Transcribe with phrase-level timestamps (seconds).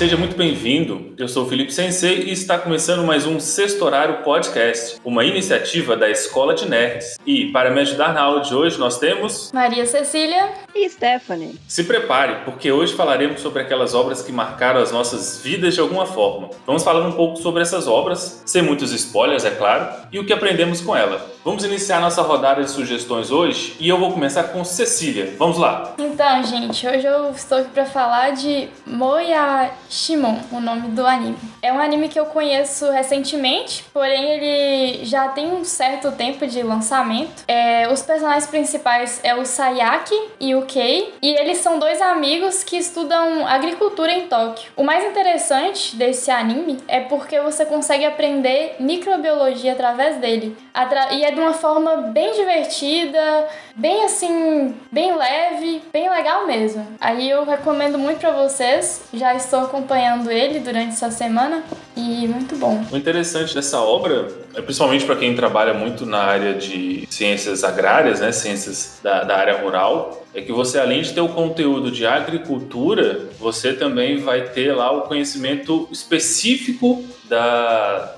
[0.00, 1.09] seja muito bem-vindo.
[1.20, 5.94] Eu sou o Felipe Sensei e está começando mais um Sexto Horário Podcast, uma iniciativa
[5.94, 7.18] da Escola de Nerds.
[7.26, 11.60] E para me ajudar na aula de hoje, nós temos Maria Cecília e Stephanie.
[11.68, 16.06] Se prepare, porque hoje falaremos sobre aquelas obras que marcaram as nossas vidas de alguma
[16.06, 16.48] forma.
[16.66, 20.32] Vamos falar um pouco sobre essas obras, sem muitos spoilers, é claro, e o que
[20.32, 21.28] aprendemos com ela.
[21.44, 25.34] Vamos iniciar nossa rodada de sugestões hoje e eu vou começar com Cecília.
[25.38, 25.94] Vamos lá.
[25.98, 31.36] Então, gente, hoje eu estou aqui para falar de Moya Shimon, o nome do anime.
[31.60, 36.62] É um anime que eu conheço recentemente, porém ele já tem um certo tempo de
[36.62, 37.44] lançamento.
[37.46, 42.64] É, os personagens principais é o Sayaki e o Kei, e eles são dois amigos
[42.64, 44.70] que estudam agricultura em Tóquio.
[44.76, 50.56] O mais interessante desse anime é porque você consegue aprender microbiologia através dele.
[50.72, 56.86] Atra e é de uma forma bem divertida, bem assim, bem leve, bem legal mesmo.
[57.00, 59.02] Aí eu recomendo muito para vocês.
[59.12, 61.62] Já estou acompanhando ele durante essa semana
[61.96, 62.84] e muito bom.
[62.92, 68.20] O interessante dessa obra, é principalmente para quem trabalha muito na área de ciências agrárias,
[68.20, 72.06] né, ciências da, da área rural, é que você, além de ter o conteúdo de
[72.06, 78.16] agricultura, você também vai ter lá o conhecimento específico da,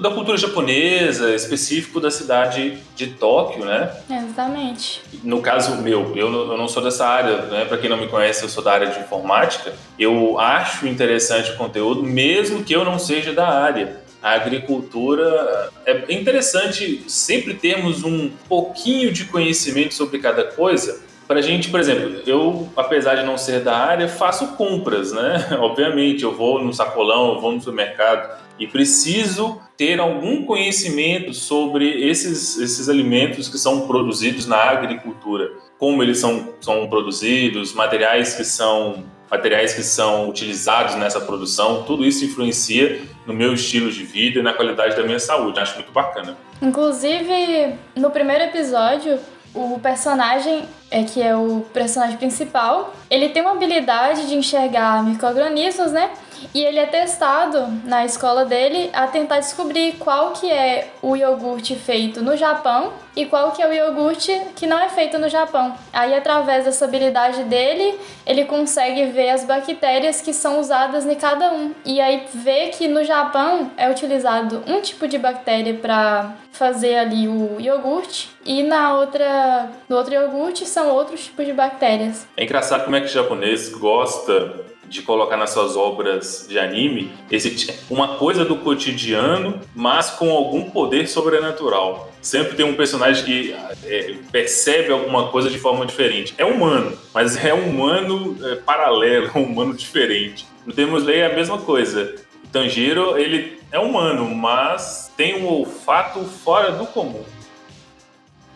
[0.00, 3.90] da, cultura japonesa, específico da cidade de Tóquio, né?
[4.08, 5.02] Exatamente.
[5.22, 7.64] No caso meu, eu, eu não sou dessa área, né?
[7.64, 9.74] Para quem não me conhece, eu sou da área de informática.
[9.98, 16.12] Eu acho interessante o conteúdo, mesmo que eu não seja da área a agricultura é
[16.12, 22.22] interessante sempre termos um pouquinho de conhecimento sobre cada coisa para a gente, por exemplo,
[22.26, 25.46] eu, apesar de não ser da área, faço compras, né?
[25.58, 32.08] Obviamente, eu vou no sacolão, eu vou no supermercado e preciso ter algum conhecimento sobre
[32.08, 38.44] esses, esses alimentos que são produzidos na agricultura, como eles são, são produzidos, materiais que
[38.44, 44.38] são materiais que são utilizados nessa produção, tudo isso influencia no meu estilo de vida
[44.38, 45.58] e na qualidade da minha saúde.
[45.58, 46.36] Acho muito bacana.
[46.62, 49.18] Inclusive, no primeiro episódio,
[49.56, 55.92] o personagem, é que é o personagem principal, ele tem uma habilidade de enxergar microorganismos,
[55.92, 56.10] né?
[56.54, 61.76] E ele é testado na escola dele a tentar descobrir qual que é o iogurte
[61.76, 65.74] feito no Japão e qual que é o iogurte que não é feito no Japão.
[65.92, 71.52] Aí através dessa habilidade dele, ele consegue ver as bactérias que são usadas em cada
[71.52, 71.72] um.
[71.84, 77.28] E aí vê que no Japão é utilizado um tipo de bactéria para fazer ali
[77.28, 82.26] o iogurte e na outra no outro iogurte são outros tipos de bactérias.
[82.36, 87.12] É engraçado como é que o japonês gosta de colocar nas suas obras de anime
[87.30, 92.12] esse, uma coisa do cotidiano, mas com algum poder sobrenatural.
[92.20, 96.34] Sempre tem um personagem que é, percebe alguma coisa de forma diferente.
[96.38, 100.46] É humano, mas é um humano é, paralelo, um humano diferente.
[100.64, 102.16] No Demon Slayer é a mesma coisa.
[102.44, 107.24] O Tanjiro, ele é humano, mas tem um olfato fora do comum.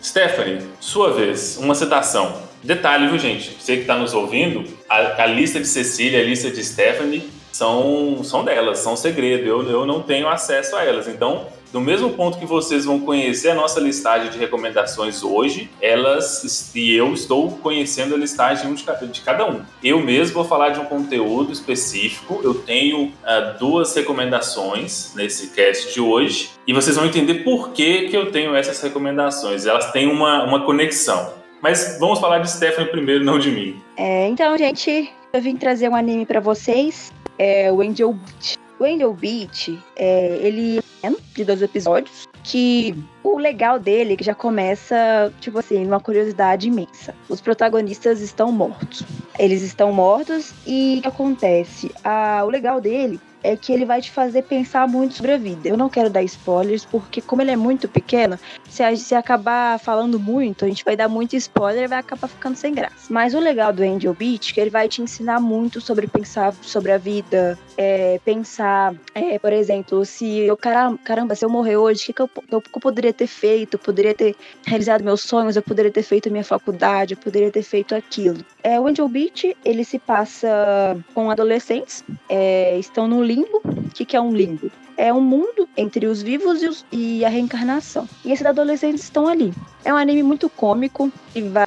[0.03, 2.50] Stephanie, sua vez, uma citação.
[2.63, 3.57] Detalhe, viu, gente?
[3.59, 8.23] Você que está nos ouvindo, a, a, lista de Cecília, a lista de Stephanie são,
[8.23, 9.47] são delas, são segredo.
[9.47, 11.09] Eu, eu não tenho acesso a elas.
[11.09, 16.73] Então, do mesmo ponto que vocês vão conhecer a nossa listagem de recomendações hoje, elas
[16.75, 19.63] e eu estou conhecendo a listagem de cada um.
[19.83, 22.41] Eu mesmo vou falar de um conteúdo específico.
[22.43, 28.09] Eu tenho uh, duas recomendações nesse cast de hoje e vocês vão entender por que,
[28.09, 29.65] que eu tenho essas recomendações.
[29.65, 31.40] Elas têm uma, uma conexão.
[31.61, 33.83] Mas vamos falar de Stephanie primeiro, não de mim.
[33.97, 38.59] É, então, gente, eu vim trazer um anime para vocês, é o Angel Beat.
[38.79, 44.25] O Angel Beat, é, ele é de dois episódios, que o legal dele é que
[44.25, 47.15] já começa, tipo assim, uma curiosidade imensa.
[47.29, 49.03] Os protagonistas estão mortos.
[49.39, 51.91] Eles estão mortos e o que acontece?
[52.03, 55.69] Ah, o legal dele é que ele vai te fazer pensar muito sobre a vida.
[55.69, 58.39] Eu não quero dar spoilers, porque como ele é muito pequeno,
[58.69, 62.57] se a acabar falando muito, a gente vai dar muito spoiler e vai acabar ficando
[62.57, 62.95] sem graça.
[63.09, 66.55] Mas o legal do Angel Beach é que ele vai te ensinar muito sobre pensar
[66.63, 72.03] sobre a vida, é, pensar, é, por exemplo, se eu, caramba, se eu morrer hoje,
[72.03, 72.29] o que, que, eu,
[72.61, 73.75] que eu poderia ter feito?
[73.75, 74.37] Eu poderia ter
[74.67, 78.45] realizado meus sonhos, eu poderia ter feito minha faculdade, eu poderia ter feito aquilo.
[78.63, 83.63] É, o Angel Beach, ele se passa com adolescentes, é, estão no limbo.
[83.65, 84.71] O que, que é um limbo?
[84.99, 88.07] É um mundo entre os vivos e, os, e a reencarnação.
[88.23, 89.55] E esses adolescentes estão ali.
[89.87, 91.67] É um anime muito cômico e vai.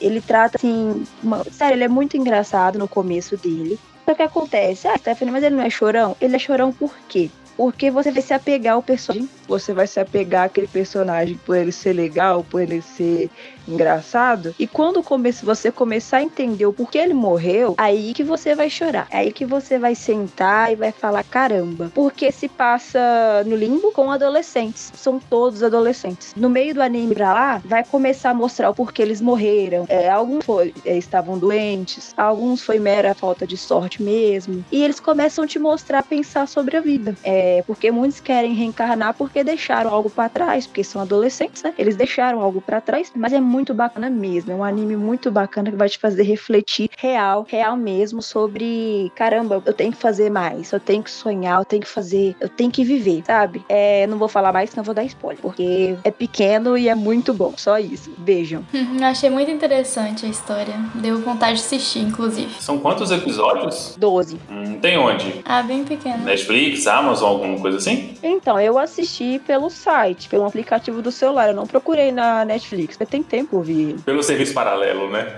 [0.00, 1.04] Ele trata assim.
[1.22, 3.78] Uma, sério, ele é muito engraçado no começo dele.
[4.06, 4.88] O que acontece?
[4.88, 6.16] Ah, Stephanie, mas ele não é chorão?
[6.20, 7.30] Ele é chorão por quê?
[7.56, 11.70] Porque você vai se apegar ao personagem, você vai se apegar àquele personagem por ele
[11.70, 13.30] ser legal, por ele ser
[13.66, 14.54] engraçado.
[14.58, 18.68] E quando come você começar a entender o porquê ele morreu, aí que você vai
[18.68, 19.06] chorar.
[19.10, 24.10] Aí que você vai sentar e vai falar: caramba, porque se passa no limbo com
[24.10, 24.92] adolescentes.
[24.94, 26.34] São todos adolescentes.
[26.36, 29.86] No meio do anime pra lá, vai começar a mostrar o porquê eles morreram.
[29.88, 34.64] É, alguns foi, é, estavam doentes, alguns foi mera falta de sorte mesmo.
[34.70, 37.16] E eles começam a te mostrar a pensar sobre a vida.
[37.22, 41.74] É, porque muitos querem reencarnar porque deixaram algo para trás, porque são adolescentes, né?
[41.78, 44.50] Eles deixaram algo para trás, mas é muito bacana mesmo.
[44.50, 49.62] É um anime muito bacana que vai te fazer refletir real, real mesmo sobre caramba,
[49.64, 52.70] eu tenho que fazer mais, eu tenho que sonhar, eu tenho que fazer, eu tenho
[52.70, 53.64] que viver, sabe?
[53.68, 57.34] É, não vou falar mais, senão vou dar spoiler, porque é pequeno e é muito
[57.34, 57.52] bom.
[57.56, 58.10] Só isso.
[58.18, 58.64] Vejam.
[59.02, 60.74] Achei muito interessante a história.
[60.94, 62.54] Deu vontade de assistir, inclusive.
[62.60, 63.94] São quantos episódios?
[63.98, 64.38] Doze.
[64.50, 65.42] Hum, tem onde?
[65.44, 66.24] Ah, bem pequeno.
[66.24, 68.14] Netflix, Amazon, alguma coisa assim?
[68.22, 71.48] Então, eu assisti pelo site, pelo aplicativo do celular.
[71.48, 73.96] Eu não procurei na Netflix, porque tem tempo ouvir.
[74.04, 75.34] Pelo serviço paralelo, né?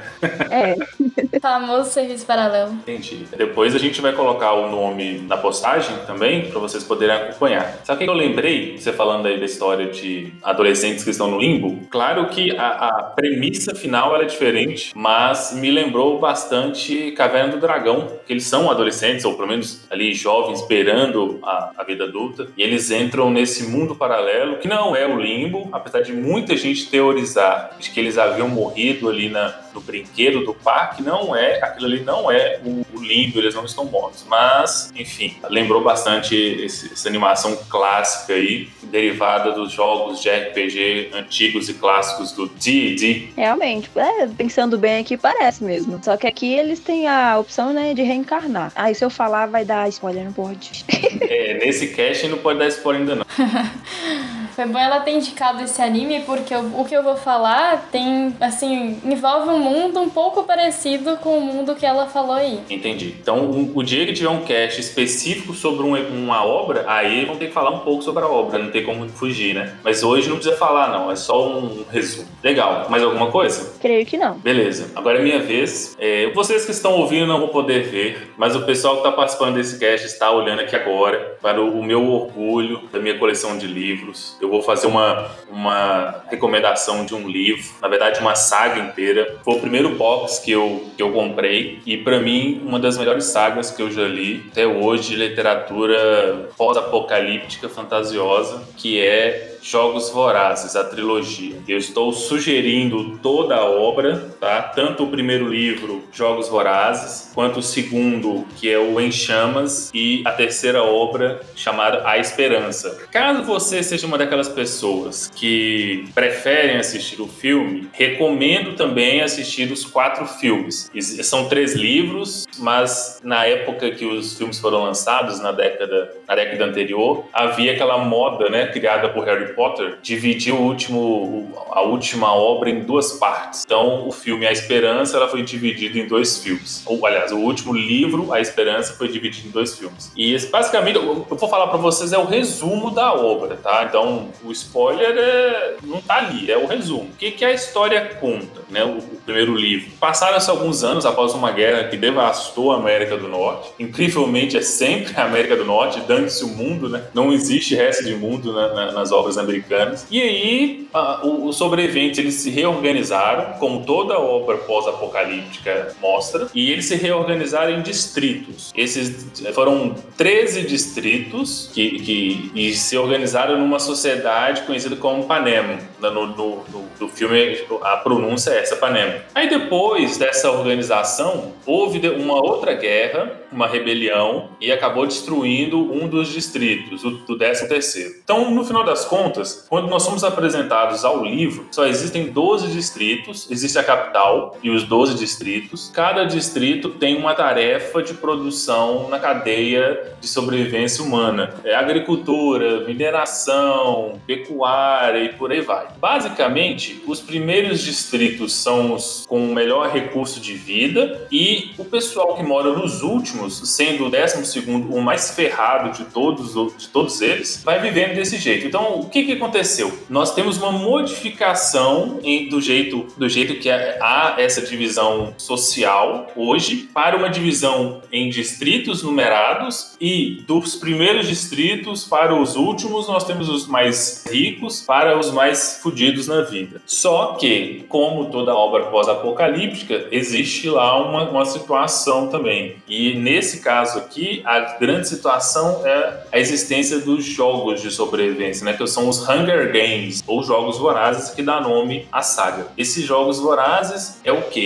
[0.51, 0.75] É.
[1.41, 2.73] Famoso serviço paralelo.
[2.73, 3.27] Entendi.
[3.37, 7.81] Depois a gente vai colocar o nome na postagem também, para vocês poderem acompanhar.
[7.85, 11.39] Sabe o que eu lembrei, você falando aí da história de adolescentes que estão no
[11.39, 11.87] limbo?
[11.91, 18.09] Claro que a, a premissa final era diferente, mas me lembrou bastante Caverna do Dragão,
[18.27, 22.63] que eles são adolescentes, ou pelo menos ali jovens, beirando a, a vida adulta, e
[22.63, 27.77] eles entram nesse mundo paralelo, que não é o limbo, apesar de muita gente teorizar
[27.79, 32.01] de que eles haviam morrido ali na, no brinquedo do parque, não é, aquilo ali
[32.01, 34.27] não é o, o limbo, eles não estão mortos.
[34.29, 41.69] Mas, enfim, lembrou bastante esse, essa animação clássica aí, derivada dos jogos de RPG antigos
[41.69, 43.29] e clássicos do D&D.
[43.37, 46.01] Realmente, é, pensando bem aqui, parece mesmo.
[46.03, 48.73] Só que aqui eles têm a opção, né, de reencarnar.
[48.75, 50.85] Aí ah, se eu falar, vai dar spoiler, não pode.
[51.21, 53.25] é, nesse cast não pode dar spoiler ainda não.
[54.55, 58.35] Foi bom ela ter indicado esse anime, porque eu, o que eu vou falar tem,
[58.41, 62.61] assim, envolve um mundo um pouco parecido com o mundo que ela falou aí.
[62.71, 63.17] Entendi.
[63.21, 67.47] Então, o dia que tiver um cast específico sobre um, uma obra, aí vão ter
[67.47, 69.75] que falar um pouco sobre a obra, não tem como fugir, né?
[69.83, 72.29] Mas hoje não precisa falar, não, é só um resumo.
[72.43, 72.87] Legal.
[72.89, 73.77] Mais alguma coisa?
[73.81, 74.39] Creio que não.
[74.39, 74.93] Beleza.
[74.95, 75.97] Agora é minha vez.
[75.99, 79.55] É, vocês que estão ouvindo não vão poder ver, mas o pessoal que está participando
[79.57, 83.67] desse cast está olhando aqui agora para o, o meu orgulho da minha coleção de
[83.67, 89.39] livros eu vou fazer uma, uma recomendação de um livro, na verdade uma saga inteira.
[89.43, 93.25] Foi o primeiro box que eu, que eu comprei e para mim uma das melhores
[93.25, 100.85] sagas que eu já li até hoje literatura pós-apocalíptica fantasiosa, que é Jogos Vorazes, a
[100.85, 101.57] trilogia.
[101.67, 104.61] Eu estou sugerindo toda a obra, tá?
[104.61, 110.23] Tanto o primeiro livro, Jogos Vorazes, quanto o segundo, que é o Em Chamas, e
[110.27, 113.07] a terceira obra, chamada A Esperança.
[113.11, 119.83] Caso você seja uma daquelas pessoas que preferem assistir o filme, recomendo também assistir os
[119.83, 120.91] quatro filmes.
[121.23, 126.67] São três livros, mas na época que os filmes foram lançados, na década, na década
[126.67, 132.81] anterior, havia aquela moda, né, criada por Harry Potter dividiu último, a última obra em
[132.81, 133.63] duas partes.
[133.65, 136.83] Então, o filme A Esperança ela foi dividido em dois filmes.
[136.87, 140.13] Ou, aliás, o último livro, A Esperança, foi dividido em dois filmes.
[140.17, 143.85] E basicamente, eu vou falar para vocês é o resumo da obra, tá?
[143.89, 147.11] Então, o spoiler é, não tá ali, é o resumo.
[147.13, 148.85] O que, que a história conta, né?
[148.85, 149.91] O, o primeiro livro.
[149.99, 153.71] Passaram-se alguns anos após uma guerra que devastou a América do Norte.
[153.79, 157.05] Incrivelmente, é sempre a América do Norte, dando-se o mundo, né?
[157.15, 160.07] Não existe resto de mundo na, na, nas obras americanas.
[160.11, 166.87] E aí, a, os sobreviventes eles se reorganizaram, como toda obra pós-apocalíptica mostra, e eles
[166.87, 168.73] se reorganizaram em distritos.
[168.77, 175.79] Esses foram 13 distritos que, que e se organizaram numa sociedade conhecida como Panem.
[176.01, 179.21] No, no, no, no filme, a pronúncia é essa, Panem.
[179.35, 186.29] Aí depois dessa organização, houve uma outra guerra, uma rebelião, e acabou destruindo um dos
[186.29, 188.15] distritos, o do 13 terceiro.
[188.23, 192.69] Então, no final das contas, contas, quando nós somos apresentados ao livro, só existem 12
[192.69, 195.91] distritos, existe a capital e os 12 distritos.
[195.93, 201.55] Cada distrito tem uma tarefa de produção na cadeia de sobrevivência humana.
[201.65, 205.89] É agricultura, mineração, pecuária e por aí vai.
[205.99, 212.37] Basicamente, os primeiros distritos são os com o melhor recurso de vida e o pessoal
[212.37, 217.21] que mora nos últimos sendo o décimo segundo o mais ferrado de todos, de todos
[217.21, 218.67] eles, vai vivendo desse jeito.
[218.67, 219.97] Então, que, que aconteceu?
[220.11, 226.89] Nós temos uma modificação em, do jeito do jeito que há essa divisão social hoje
[226.93, 233.49] para uma divisão em distritos numerados e dos primeiros distritos para os últimos nós temos
[233.49, 236.83] os mais ricos para os mais fodidos na vida.
[236.85, 242.77] Só que, como toda obra pós-apocalíptica, existe lá uma, uma situação também.
[242.89, 248.73] E nesse caso aqui, a grande situação é a existência dos jogos de sobrevivência, né?
[248.73, 252.69] Que são os Hunger Games, ou jogos vorazes, que dá nome à saga.
[252.77, 254.61] Esses jogos vorazes é o que?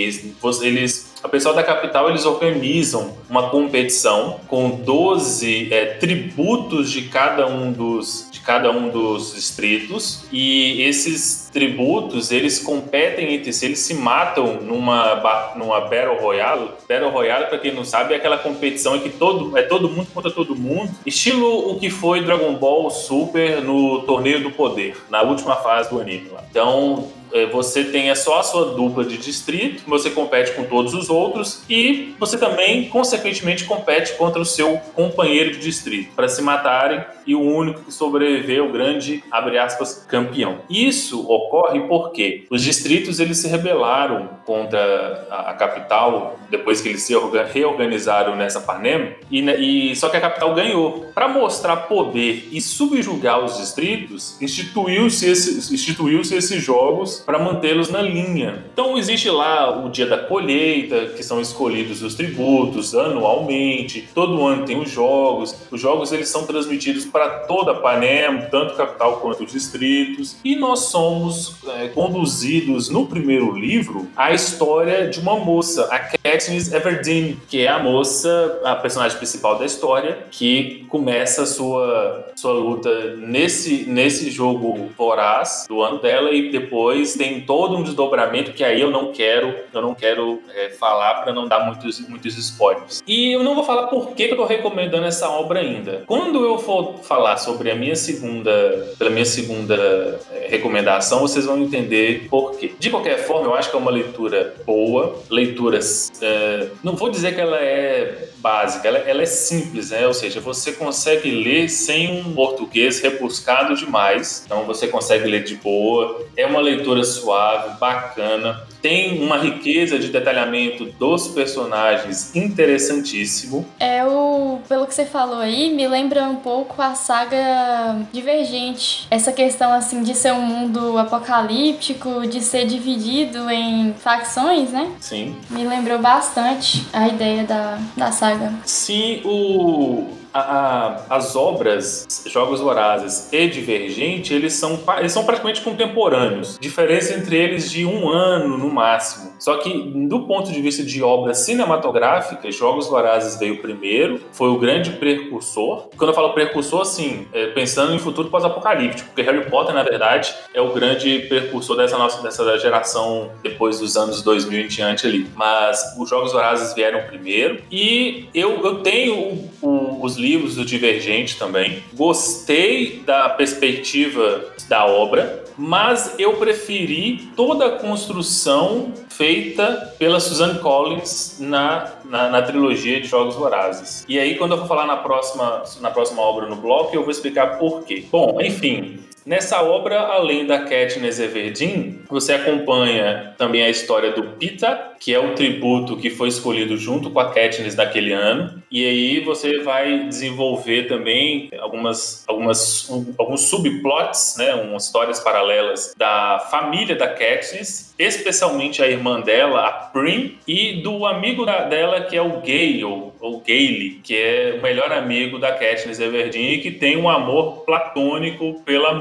[0.61, 7.47] Eles o pessoal da capital eles organizam uma competição com 12 é, tributos de cada
[7.47, 13.79] um dos de cada um dos distritos e esses tributos eles competem entre si, eles
[13.79, 16.69] se matam numa numa battle royale.
[16.87, 20.07] Battle royale para quem não sabe é aquela competição em que todo é todo mundo
[20.13, 25.21] contra todo mundo, estilo o que foi Dragon Ball Super no torneio do poder na
[25.21, 26.29] última fase do anime.
[26.29, 26.43] Lá.
[26.49, 27.18] Então
[27.51, 32.15] você tenha só a sua dupla de distrito, você compete com todos os outros e
[32.19, 37.41] você também, consequentemente, compete contra o seu companheiro de distrito para se matarem e o
[37.41, 40.61] único que sobreviver é o grande, abre aspas, campeão.
[40.69, 47.03] Isso ocorre porque os distritos eles se rebelaram contra a, a capital depois que eles
[47.03, 47.13] se
[47.53, 51.05] reorganizaram nessa Panem e, e só que a capital ganhou.
[51.13, 58.01] Para mostrar poder e subjugar os distritos, instituiu-se esse, instituiu esses jogos para mantê-los na
[58.01, 58.65] linha.
[58.73, 64.07] Então existe lá o dia da colheita, que são escolhidos os tributos anualmente.
[64.13, 65.55] Todo ano tem os jogos.
[65.71, 70.37] Os jogos eles são transmitidos para toda a Panem, tanto capital quanto os distritos.
[70.43, 76.71] E nós somos é, conduzidos no primeiro livro a história de uma moça, a Katniss
[76.71, 82.53] Everdeen, que é a moça, a personagem principal da história, que começa a sua, sua
[82.53, 88.51] luta nesse, nesse jogo voraz do ano dela e depois depois tem todo um desdobramento
[88.51, 92.37] que aí eu não quero, eu não quero é, falar para não dar muitos, muitos
[92.37, 93.01] spoilers.
[93.07, 96.03] E eu não vou falar por que, eu tô recomendando essa obra ainda.
[96.05, 98.51] Quando eu for falar sobre a minha segunda,
[98.97, 102.73] pela minha segunda é, recomendação, vocês vão entender por quê.
[102.77, 106.11] De qualquer forma, eu acho que é uma leitura boa, leituras.
[106.21, 110.07] É, não vou dizer que ela é básica, ela, ela, é simples, né?
[110.07, 114.43] Ou seja, você consegue ler sem um português rebuscado demais.
[114.45, 116.25] Então você consegue ler de boa.
[116.35, 123.65] É uma leitura suave, bacana tem uma riqueza de detalhamento dos personagens interessantíssimo.
[123.79, 129.07] É o, pelo que você falou aí, me lembra um pouco a saga Divergente.
[129.11, 134.91] Essa questão assim de ser um mundo apocalíptico, de ser dividido em facções, né?
[134.99, 135.35] Sim.
[135.49, 138.53] Me lembrou bastante a ideia da, da saga.
[138.65, 145.61] Sim, o a, a, as obras Jogos Vorazes e Divergente, eles são, eles são praticamente
[145.61, 146.57] contemporâneos.
[146.59, 149.33] Diferença entre eles de um ano no máximo.
[149.39, 154.57] Só que, do ponto de vista de obra cinematográfica, Jogos Vorazes veio primeiro, foi o
[154.57, 155.87] grande precursor.
[155.97, 160.33] Quando eu falo precursor, assim, é pensando em futuro pós-apocalíptico, porque Harry Potter, na verdade,
[160.53, 165.27] é o grande precursor dessa nossa dessa geração depois dos anos 2000 em diante ali.
[165.35, 170.65] Mas os Jogos Vorazes vieram primeiro e eu, eu tenho o, o, os livros do
[170.65, 171.81] Divergente também.
[171.93, 181.37] Gostei da perspectiva da obra, mas eu preferi toda a construção feita pela Suzanne Collins
[181.39, 184.05] na, na, na, trilogia de Jogos Vorazes.
[184.07, 187.11] E aí, quando eu for falar na próxima, na próxima obra no bloco, eu vou
[187.11, 188.05] explicar por quê.
[188.09, 188.99] Bom, enfim,
[189.29, 195.19] Nessa obra, além da Katniss Everdeen, você acompanha também a história do Pita, que é
[195.19, 198.59] o tributo que foi escolhido junto com a Katniss naquele ano.
[198.71, 205.93] E aí você vai desenvolver também algumas, algumas um, alguns subplots, né, umas histórias paralelas
[205.95, 212.01] da família da Katniss, especialmente a irmã dela, a Prim, e do amigo da, dela
[212.01, 216.59] que é o Gale, ou Gale, que é o melhor amigo da Katniss Everdeen e
[216.59, 218.93] que tem um amor platônico pela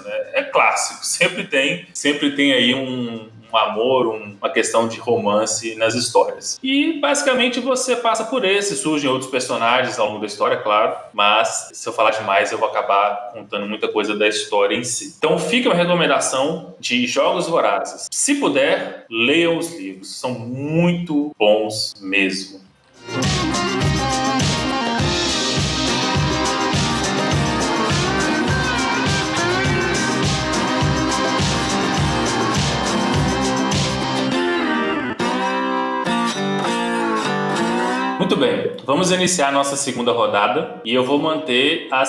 [0.00, 0.30] né?
[0.34, 5.74] É clássico, sempre tem, sempre tem aí um, um amor, um, uma questão de romance
[5.74, 6.58] nas histórias.
[6.62, 11.70] E basicamente você passa por esse, surgem outros personagens ao longo da história, claro, mas
[11.72, 15.14] se eu falar demais eu vou acabar contando muita coisa da história em si.
[15.18, 18.06] Então fica uma recomendação de Jogos Vorazes.
[18.10, 22.60] Se puder, leiam os livros, são muito bons mesmo.
[38.30, 42.04] Muito bem, vamos iniciar nossa segunda rodada e eu vou manter a,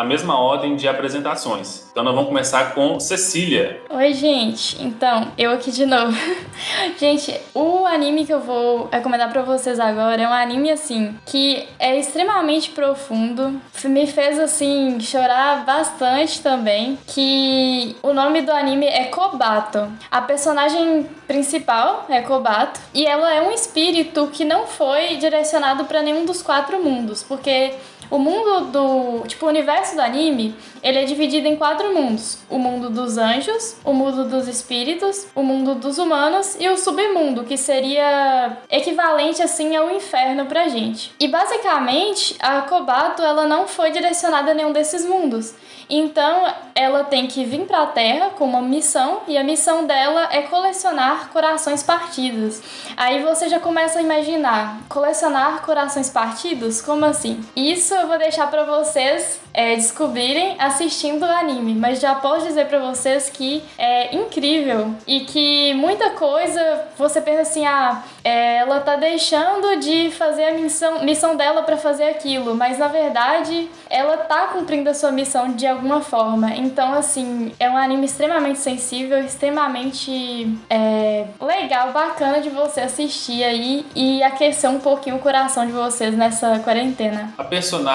[0.00, 1.86] a mesma ordem de apresentações.
[1.90, 3.82] Então nós vamos começar com Cecília.
[3.90, 4.82] Oi, gente.
[4.82, 6.16] Então, eu aqui de novo.
[6.98, 11.66] gente, o anime que eu vou recomendar para vocês agora é um anime assim que
[11.78, 19.04] é extremamente profundo, me fez assim chorar bastante também, que o nome do anime é
[19.04, 19.92] Kobato.
[20.10, 26.02] A personagem principal é Kobato e ela é um espírito que não foi direcionado para
[26.02, 27.74] nenhum dos quatro mundos, porque
[28.10, 29.26] o mundo do.
[29.26, 33.76] Tipo, o universo do anime, ele é dividido em quatro mundos: o mundo dos anjos,
[33.84, 39.74] o mundo dos espíritos, o mundo dos humanos e o submundo, que seria equivalente assim
[39.76, 41.12] ao inferno pra gente.
[41.18, 45.54] E basicamente, a Kobato ela não foi direcionada a nenhum desses mundos.
[45.88, 50.28] Então, ela tem que vir para a Terra com uma missão e a missão dela
[50.32, 52.60] é colecionar corações partidos.
[52.96, 56.82] Aí você já começa a imaginar, colecionar corações partidos?
[56.82, 57.40] Como assim?
[57.54, 62.66] Isso eu vou deixar para vocês é, descobrirem assistindo o anime, mas já posso dizer
[62.66, 68.80] para vocês que é incrível e que muita coisa você pensa assim, ah, é, ela
[68.80, 74.18] tá deixando de fazer a missão, missão dela para fazer aquilo, mas na verdade ela
[74.18, 76.54] tá cumprindo a sua missão de alguma forma.
[76.54, 83.86] Então, assim, é um anime extremamente sensível, extremamente é, legal, bacana de você assistir aí
[83.94, 87.32] e aquecer um pouquinho o coração de vocês nessa quarentena.
[87.38, 87.85] A personagem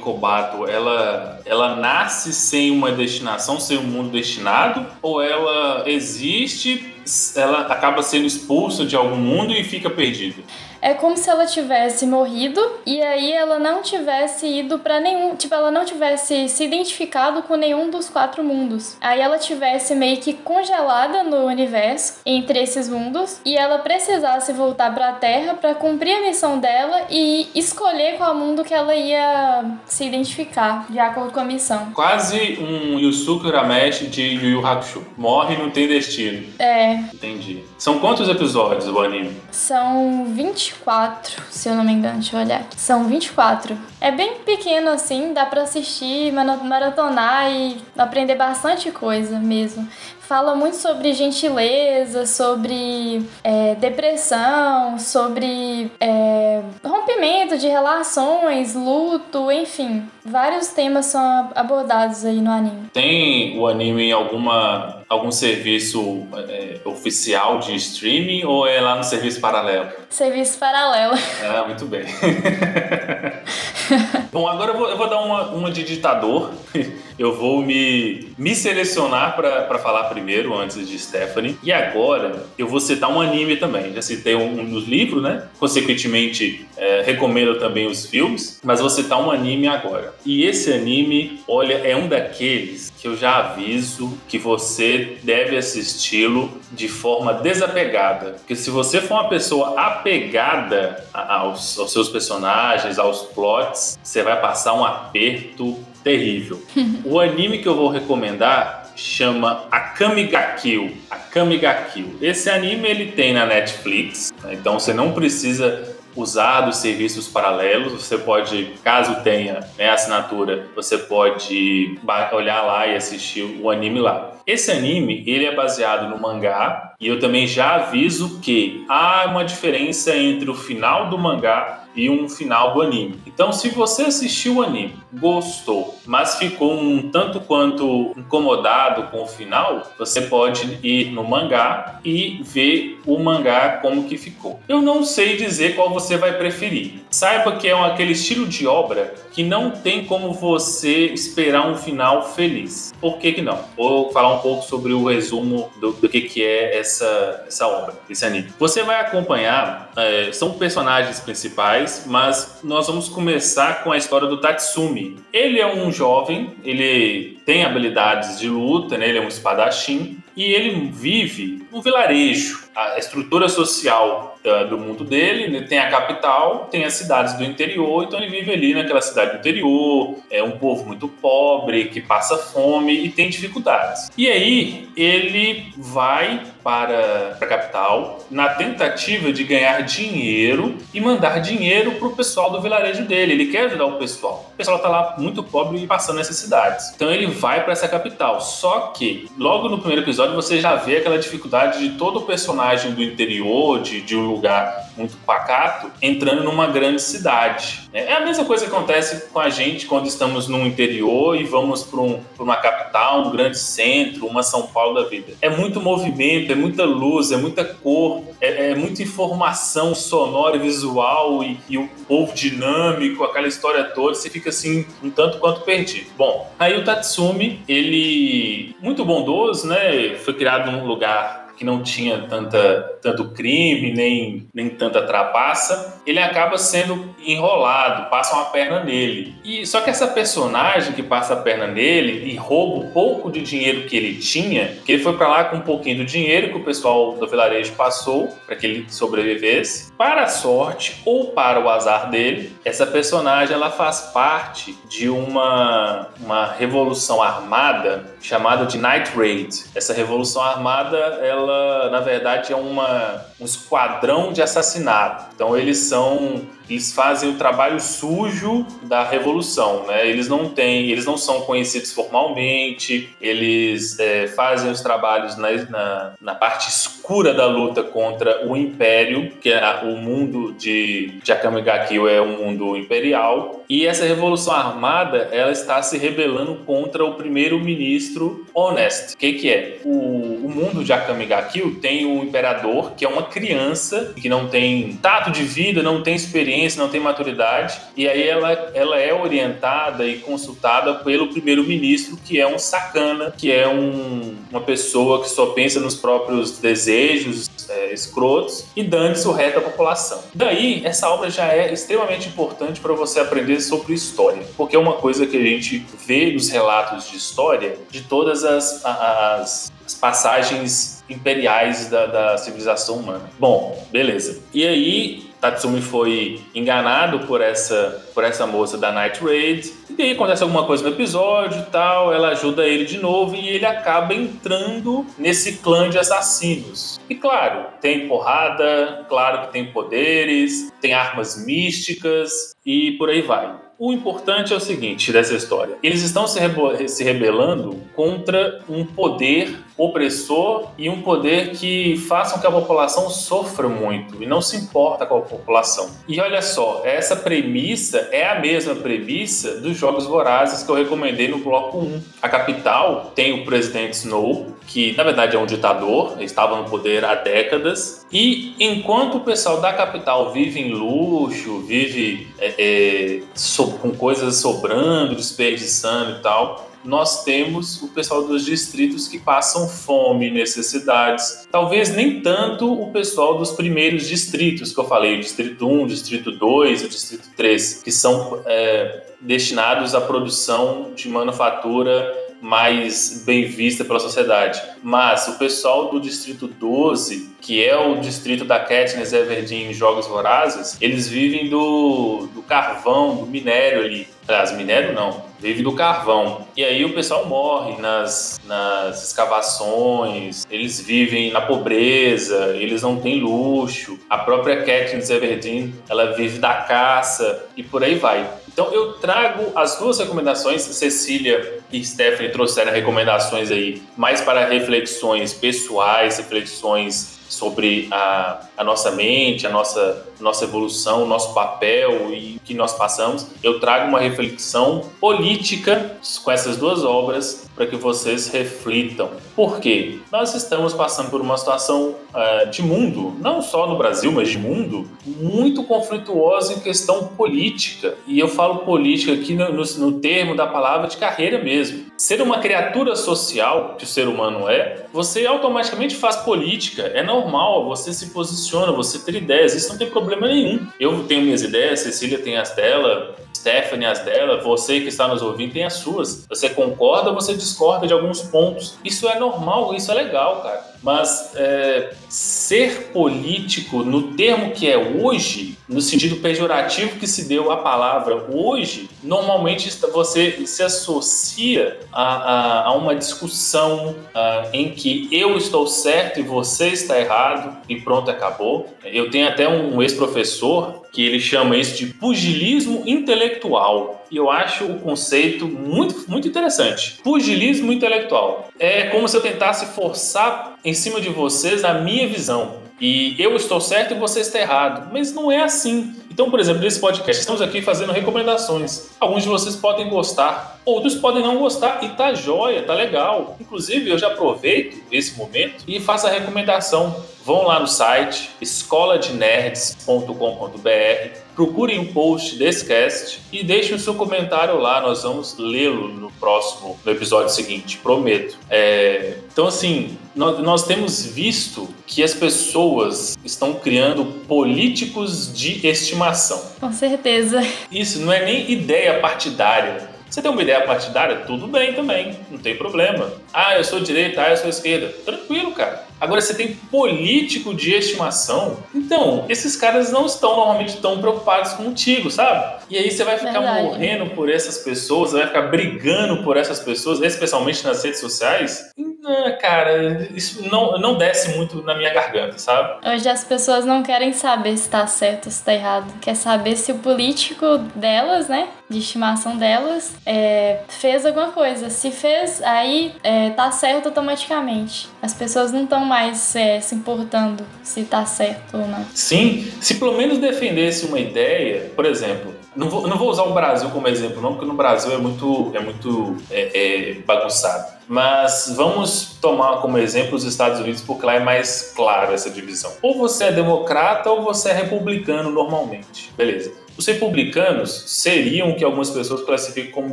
[0.00, 4.86] Kobato, ela ela, nasce sem uma destinação, sem um mundo destinado?
[5.00, 6.94] Ou ela existe,
[7.34, 10.42] ela acaba sendo expulsa de algum mundo e fica perdida?
[10.80, 15.54] É como se ela tivesse morrido e aí ela não tivesse ido para nenhum, tipo,
[15.54, 18.96] ela não tivesse se identificado com nenhum dos quatro mundos.
[19.00, 24.94] Aí ela tivesse meio que congelada no universo entre esses mundos e ela precisasse voltar
[24.94, 29.64] para a Terra para cumprir a missão dela e escolher qual mundo que ela ia
[29.86, 31.90] se identificar de acordo com a missão.
[31.92, 35.04] Quase um Yusuke Urameshi de Yu Yu Hakusho.
[35.16, 36.46] Morre e não tem destino.
[36.58, 36.94] É.
[36.94, 37.64] Entendi.
[37.76, 39.36] São quantos episódios o anime?
[39.50, 42.80] São 20 24, se eu não me engano, deixa eu olhar aqui.
[42.80, 43.76] São 24.
[44.00, 49.88] É bem pequeno assim, dá para assistir, maratonar e aprender bastante coisa mesmo
[50.28, 60.04] fala muito sobre gentileza, sobre é, depressão, sobre é, rompimento de relações, luto, enfim.
[60.22, 62.90] Vários temas são abordados aí no anime.
[62.92, 69.04] Tem o anime em alguma, algum serviço é, oficial de streaming ou é lá no
[69.04, 69.88] serviço paralelo?
[70.10, 71.14] Serviço paralelo.
[71.42, 72.04] Ah, muito bem.
[74.30, 76.52] Bom, agora eu vou, eu vou dar uma, uma de ditador.
[77.18, 81.58] Eu vou me, me selecionar para falar primeiro, antes de Stephanie.
[81.64, 83.92] E agora eu vou citar um anime também.
[83.92, 85.48] Já citei um, um dos livros, né?
[85.58, 88.60] Consequentemente, é, recomendo também os filmes.
[88.62, 90.14] Mas vou citar um anime agora.
[90.24, 96.56] E esse anime, olha, é um daqueles que eu já aviso que você deve assisti-lo
[96.70, 98.32] de forma desapegada.
[98.38, 104.40] Porque se você for uma pessoa apegada aos, aos seus personagens, aos plots, você vai
[104.40, 106.62] passar um aperto terrível.
[107.04, 110.96] o anime que eu vou recomendar chama Akame ga Kill.
[111.10, 112.16] Akame ga Kill.
[112.20, 114.54] Esse anime ele tem na Netflix, né?
[114.54, 117.92] então você não precisa usar dos serviços paralelos.
[117.92, 121.98] Você pode, caso tenha né, assinatura, você pode
[122.32, 124.37] olhar lá e assistir o anime lá.
[124.48, 129.44] Esse anime ele é baseado no mangá e eu também já aviso que há uma
[129.44, 133.18] diferença entre o final do mangá e um final do anime.
[133.26, 139.26] Então, se você assistiu o anime, gostou, mas ficou um tanto quanto incomodado com o
[139.26, 144.60] final, você pode ir no mangá e ver o mangá como que ficou.
[144.68, 147.00] Eu não sei dizer qual você vai preferir.
[147.10, 152.22] Saiba que é aquele estilo de obra que não tem como você esperar um final
[152.34, 152.92] feliz.
[153.00, 153.58] Por que que não?
[153.76, 157.94] Vou falar um pouco sobre o resumo do, do que que é essa, essa obra,
[158.08, 158.52] esse anime.
[158.58, 164.40] Você vai acompanhar, é, são personagens principais, mas nós vamos começar com a história do
[164.40, 165.16] Tatsumi.
[165.32, 169.08] Ele é um jovem, ele tem habilidades de luta, né?
[169.08, 172.68] ele é um espadachim, e ele vive no vilarejo.
[172.74, 174.37] A estrutura social
[174.68, 175.66] do mundo dele, né?
[175.68, 179.38] tem a capital, tem as cidades do interior, então ele vive ali naquela cidade do
[179.38, 184.10] interior, é um povo muito pobre, que passa fome e tem dificuldades.
[184.16, 191.92] E aí ele vai para a capital na tentativa de ganhar dinheiro e mandar dinheiro
[191.92, 193.32] para o pessoal do vilarejo dele.
[193.32, 194.50] Ele quer ajudar o pessoal.
[194.52, 196.92] O pessoal está lá muito pobre e passando necessidades.
[196.94, 198.40] Então ele vai para essa capital.
[198.40, 202.92] Só que logo no primeiro episódio você já vê aquela dificuldade de todo o personagem
[202.92, 207.88] do interior, de, de um lugar muito pacato, entrando numa grande cidade.
[207.92, 211.84] É a mesma coisa que acontece com a gente quando estamos no interior e vamos
[211.84, 215.32] para um, uma capital, um grande centro, uma São Paulo da vida.
[215.40, 220.60] É muito movimento, é muita luz, é muita cor, é, é muita informação sonora e
[220.60, 225.60] visual e, e o povo dinâmico, aquela história toda, você fica assim um tanto quanto
[225.62, 226.06] perdido.
[226.16, 230.16] Bom, aí o Tatsumi, ele muito bondoso, né?
[230.16, 236.18] Foi criado num lugar que não tinha tanta, tanto crime, nem, nem tanta trapaça, ele
[236.18, 239.34] acaba sendo enrolado, passa uma perna nele.
[239.44, 243.40] E Só que essa personagem que passa a perna nele e rouba o pouco de
[243.42, 246.56] dinheiro que ele tinha, que ele foi para lá com um pouquinho do dinheiro que
[246.56, 249.92] o pessoal do vilarejo passou para que ele sobrevivesse.
[249.92, 256.08] Para a sorte ou para o azar dele, essa personagem ela faz parte de uma,
[256.20, 259.64] uma revolução armada chamada de Night Raid.
[259.74, 265.26] Essa revolução armada, ela na verdade é uma, um esquadrão de assassinato.
[265.34, 270.06] Então eles são são eles fazem o trabalho sujo da revolução, né?
[270.06, 276.12] Eles não têm, eles não são conhecidos formalmente, eles é, fazem os trabalhos na, na,
[276.20, 281.62] na, parte escura da luta contra o Império, que é o mundo de, de Akame
[281.62, 287.04] ga Kill é um mundo imperial, e essa revolução armada ela está se rebelando contra
[287.04, 289.14] o primeiro-ministro Honest.
[289.14, 289.78] O que, que é?
[289.84, 294.28] O, o mundo de Akame ga Kill tem o imperador que é uma criança que
[294.28, 298.52] não tem tato de vida, não tem experiência experiência, não tem maturidade, e aí ela,
[298.74, 304.60] ela é orientada e consultada pelo primeiro-ministro, que é um sacana, que é um, uma
[304.60, 310.22] pessoa que só pensa nos próprios desejos é, escrotos e dane-se o resto da população.
[310.34, 314.94] Daí, essa obra já é extremamente importante para você aprender sobre história, porque é uma
[314.94, 321.04] coisa que a gente vê nos relatos de história de todas as, as, as passagens
[321.08, 323.30] imperiais da, da civilização humana.
[323.38, 324.42] Bom, beleza.
[324.52, 329.72] E aí, Tatsumi foi enganado por essa, por essa moça da Night Raid.
[329.96, 333.48] E aí acontece alguma coisa no episódio e tal, ela ajuda ele de novo e
[333.48, 337.00] ele acaba entrando nesse clã de assassinos.
[337.08, 343.67] E claro, tem porrada, claro que tem poderes, tem armas místicas e por aí vai.
[343.80, 346.40] O importante é o seguinte dessa história: eles estão se,
[346.88, 353.08] se rebelando contra um poder opressor e um poder que faça com que a população
[353.08, 355.88] sofra muito e não se importa com a população.
[356.08, 361.28] E olha só, essa premissa é a mesma premissa dos Jogos Vorazes que eu recomendei
[361.28, 362.02] no bloco 1.
[362.20, 367.04] A capital tem o presidente Snow, que na verdade é um ditador, estava no poder
[367.04, 373.72] há décadas, e enquanto o pessoal da capital vive em luxo, vive é, é, so,
[373.78, 380.30] com coisas sobrando, desperdiçando e tal, nós temos o pessoal dos distritos que passam fome,
[380.30, 381.48] necessidades.
[381.50, 385.86] Talvez nem tanto o pessoal dos primeiros distritos que eu falei, o distrito 1, o
[385.86, 393.44] distrito 2, o distrito 3, que são é, destinados à produção de manufatura mais bem
[393.44, 394.60] vista pela sociedade.
[394.82, 400.06] Mas o pessoal do Distrito 12, que é o distrito da Katniss Everdeen em Jogos
[400.06, 404.08] Vorazes, eles vivem do, do carvão, do minério ali.
[404.26, 406.46] Aliás, minério não, vive do carvão.
[406.54, 413.20] E aí o pessoal morre nas, nas escavações, eles vivem na pobreza, eles não têm
[413.20, 413.98] luxo.
[414.10, 418.28] A própria Katniss Everdeen, ela vive da caça e por aí vai.
[418.58, 425.32] Então eu trago as duas recomendações, Cecília e Stephanie trouxeram recomendações aí mais para reflexões
[425.32, 432.36] pessoais, reflexões sobre a, a nossa mente, a nossa, nossa evolução, o nosso papel e
[432.36, 437.76] o que nós passamos, eu trago uma reflexão política com essas duas obras para que
[437.76, 439.10] vocês reflitam.
[439.34, 439.98] Por quê?
[440.12, 444.38] Nós estamos passando por uma situação uh, de mundo, não só no Brasil, mas de
[444.38, 447.96] mundo, muito conflituosa em questão política.
[448.06, 451.86] E eu falo política aqui no, no, no termo da palavra de carreira mesmo.
[451.96, 456.82] Ser uma criatura social, que o ser humano é, você automaticamente faz política.
[456.94, 460.66] É normal, você se posiciona, você ter ideias, isso não tem problema nenhum.
[460.78, 465.22] Eu tenho minhas ideias, Cecília tem as dela, Stephanie as dela, você que está nos
[465.22, 466.26] ouvindo tem as suas.
[466.28, 468.76] Você concorda você discorda de alguns pontos.
[468.84, 470.66] Isso é normal, isso é legal, cara.
[470.82, 477.50] Mas é, ser político, no termo que é hoje, no sentido pejorativo que se deu
[477.50, 485.08] a palavra hoje, normalmente você se associa a, a, a uma discussão a, em que
[485.10, 488.66] eu estou certo e você está errado e pronto, acabou.
[488.84, 494.04] Eu tenho até um ex-professor que ele chama isso de pugilismo intelectual.
[494.10, 496.98] E eu acho o conceito muito, muito interessante.
[497.02, 498.48] Pugilismo intelectual.
[498.58, 502.67] É como se eu tentasse forçar em cima de vocês a minha visão.
[502.80, 504.90] E eu estou certo e você está errado.
[504.92, 505.94] Mas não é assim.
[506.10, 508.88] Então, por exemplo, nesse podcast, estamos aqui fazendo recomendações.
[508.98, 513.36] Alguns de vocês podem gostar, outros podem não gostar, e tá jóia, tá legal.
[513.40, 517.04] Inclusive, eu já aproveito esse momento e faço a recomendação.
[517.24, 523.94] Vão lá no site escoladenerds.com.br procurem o um post desse cast e deixem o seu
[523.94, 524.80] comentário lá.
[524.80, 528.36] Nós vamos lê-lo no próximo, no episódio seguinte, prometo.
[528.50, 536.42] É, então, assim, nós, nós, temos visto que as pessoas estão criando políticos de estimação.
[536.58, 537.40] Com certeza.
[537.70, 539.87] Isso não é nem ideia partidária.
[540.08, 541.16] Você tem uma ideia partidária?
[541.26, 543.12] Tudo bem também, não tem problema.
[543.32, 544.88] Ah, eu sou direita, ah, eu sou esquerda.
[545.04, 545.86] Tranquilo, cara.
[546.00, 548.58] Agora você tem político de estimação.
[548.74, 552.62] Então, esses caras não estão normalmente tão preocupados contigo, sabe?
[552.70, 553.62] E aí você vai ficar Verdade.
[553.64, 558.70] morrendo por essas pessoas, vai ficar brigando por essas pessoas, especialmente nas redes sociais.
[559.08, 562.86] Não, cara, isso não, não desce muito na minha garganta, sabe?
[562.86, 565.86] Hoje as pessoas não querem saber se tá certo ou se tá errado.
[566.00, 571.70] Quer saber se o político delas, né, de estimação delas, é, fez alguma coisa.
[571.70, 574.88] Se fez, aí é, tá certo automaticamente.
[575.00, 578.84] As pessoas não estão mais é, se importando se tá certo ou não.
[578.92, 583.32] Sim, se pelo menos defendesse uma ideia, por exemplo, não vou, não vou usar o
[583.32, 587.78] Brasil como exemplo, não, porque no Brasil é muito, é muito é, é bagunçado.
[587.86, 592.72] Mas vamos tomar como exemplo os Estados Unidos, porque lá é mais claro essa divisão.
[592.82, 596.12] Ou você é democrata ou você é republicano normalmente.
[596.16, 596.52] Beleza.
[596.78, 599.92] Os republicanos seriam o que algumas pessoas classificam como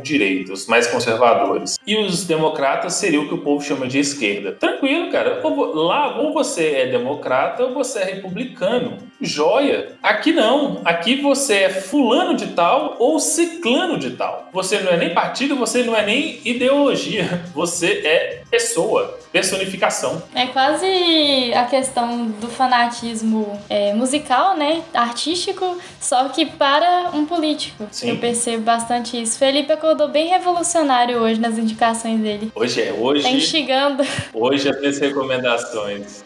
[0.00, 1.80] direitos, mais conservadores.
[1.84, 4.52] E os democratas seriam o que o povo chama de esquerda.
[4.52, 5.42] Tranquilo, cara.
[5.74, 8.98] Lá, ou você é democrata ou você é republicano.
[9.20, 9.96] Joia.
[10.00, 10.80] Aqui não.
[10.84, 14.48] Aqui você é fulano de tal ou ciclano de tal.
[14.52, 17.42] Você não é nem partido, você não é nem ideologia.
[17.52, 20.22] Você é pessoa personificação.
[20.34, 24.82] É quase a questão do fanatismo é, musical, né?
[24.94, 27.86] Artístico, só que para um político.
[27.90, 28.10] Sim.
[28.10, 29.38] Eu percebo bastante isso.
[29.38, 32.50] Felipe acordou bem revolucionário hoje nas indicações dele.
[32.54, 33.24] Hoje é, hoje.
[33.24, 34.02] Tá instigando.
[34.32, 36.22] Hoje as minhas recomendações.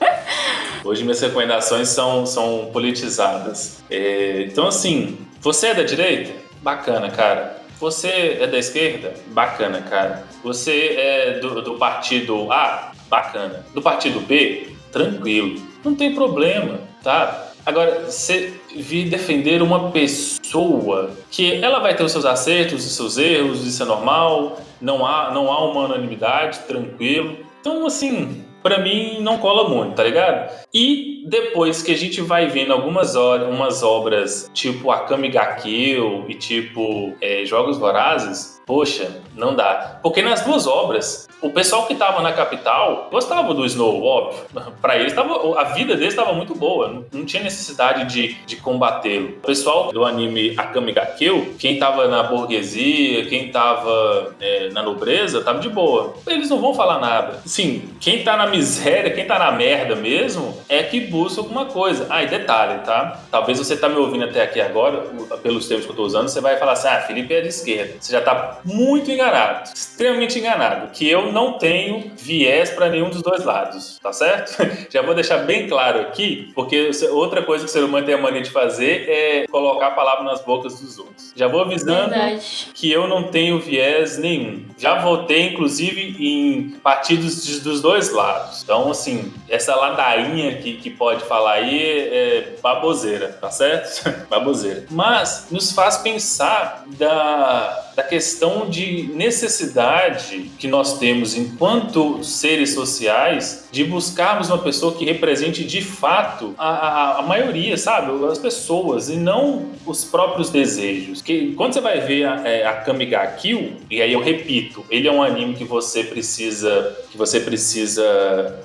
[0.85, 3.83] hoje minhas recomendações são, são politizadas.
[3.91, 6.33] É, então, assim, você é da direita?
[6.63, 7.60] Bacana, cara.
[7.81, 9.15] Você é da esquerda?
[9.29, 10.25] Bacana, cara.
[10.45, 12.91] Você é do, do partido A?
[13.11, 13.67] bacana.
[13.75, 17.49] Do partido B, tranquilo, não tem problema, tá?
[17.67, 23.19] Agora, você vir defender uma pessoa que ela vai ter os seus acertos e seus
[23.19, 27.37] erros, isso é normal, não há, não há uma unanimidade, tranquilo.
[27.61, 30.51] Então, assim, para mim não cola muito, tá ligado?
[30.73, 36.27] E depois que a gente vai vendo algumas horas, umas obras tipo Akami ga Kill
[36.29, 39.99] e tipo é, Jogos Vorazes, poxa, não dá.
[40.01, 44.39] Porque nas duas obras, o pessoal que estava na capital gostava do Snow, óbvio.
[44.81, 49.39] Para eles, tava, a vida deles estava muito boa, não, tinha necessidade de, de combatê-lo.
[49.43, 54.85] O pessoal do anime Akame ga Kill, quem estava na burguesia, quem estava é, na
[54.85, 56.15] nobreza, tava de boa.
[56.29, 57.43] Eles não vão falar nada.
[57.45, 62.07] Sim, quem tá na miséria, quem tá na merda mesmo, é que busca alguma coisa.
[62.09, 63.21] Ah, e detalhe, tá?
[63.33, 65.07] Talvez você tá me ouvindo até aqui agora,
[65.43, 67.95] pelos termos que eu tô usando, você vai falar assim, ah, Felipe é de esquerda.
[67.99, 73.23] Você já tá muito enganado, extremamente enganado, que eu não tenho viés para nenhum dos
[73.23, 74.57] dois lados, tá certo?
[74.91, 78.19] Já vou deixar bem claro aqui, porque outra coisa que o ser humano tem a
[78.19, 81.33] mania de fazer é colocar a palavra nas bocas dos outros.
[81.35, 82.69] Já vou avisando Verdade.
[82.75, 84.65] que eu não tenho viés nenhum.
[84.79, 88.63] Já votei, inclusive, em partidos dos dois lados.
[88.63, 94.03] Então, assim, essa ladainha que, que pode falar aí é baboseira, tá certo?
[94.29, 94.85] baboseira.
[94.91, 103.60] Mas nos faz pensar da da questão de necessidade que nós temos enquanto seres sociais
[103.71, 108.11] de buscarmos uma pessoa que represente de fato a, a, a maioria, sabe?
[108.27, 111.23] As pessoas e não os próprios desejos.
[111.23, 115.07] Que quando você vai ver a, é, a Kamiga Kill, e aí eu repito, ele
[115.07, 118.05] é um anime que você precisa que você precisa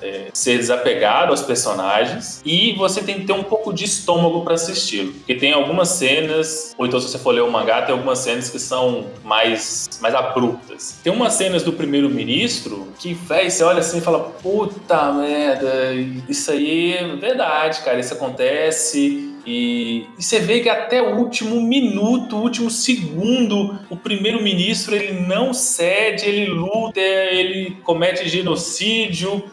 [0.00, 4.54] é, ser desapegado aos personagens e você tem que ter um pouco de estômago para
[4.54, 5.12] assisti-lo.
[5.12, 8.48] Porque tem algumas cenas, ou então se você for ler o mangá, tem algumas cenas
[8.48, 10.98] que são mais, mais abruptas.
[11.02, 15.92] Tem umas cenas do primeiro-ministro que, véi, você olha assim e fala, puta merda,
[16.28, 19.34] isso aí é verdade, cara, isso acontece.
[19.46, 25.20] E, e, você vê que até o último minuto, o último segundo, o primeiro-ministro ele
[25.20, 29.44] não cede, ele luta, ele comete genocídio.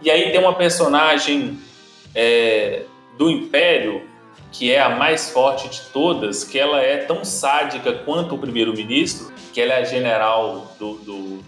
[0.00, 1.58] E aí tem uma personagem
[2.14, 2.82] é,
[3.18, 4.02] do Império
[4.52, 9.32] que é a mais forte de todas, que ela é tão sádica quanto o primeiro-ministro,
[9.52, 11.44] que ela é general do, do,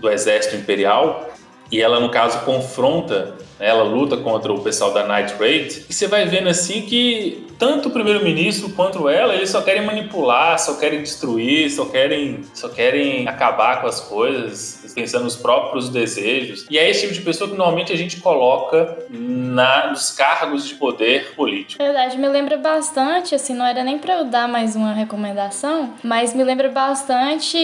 [0.00, 1.31] do, exército imperial,
[1.72, 6.06] e ela, no caso, confronta ela luta contra o pessoal da Night Raid, e você
[6.06, 11.00] vai vendo assim que tanto o primeiro-ministro quanto ela, eles só querem manipular, só querem
[11.00, 16.66] destruir, só querem, só querem acabar com as coisas, pensando nos próprios desejos.
[16.70, 20.74] E é esse tipo de pessoa que normalmente a gente coloca na, nos cargos de
[20.74, 21.82] poder político.
[21.82, 26.34] Verdade, me lembra bastante, assim, não era nem para eu dar mais uma recomendação, mas
[26.34, 27.56] me lembra bastante